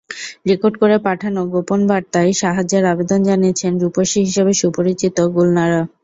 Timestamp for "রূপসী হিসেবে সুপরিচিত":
3.81-5.17